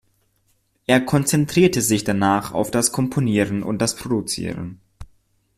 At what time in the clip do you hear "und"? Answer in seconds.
3.61-3.83